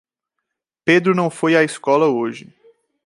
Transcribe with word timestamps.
Pedro 0.83 1.13
não 1.13 1.29
foi 1.29 1.55
à 1.55 1.61
escola 1.61 2.07
hoje. 2.07 2.51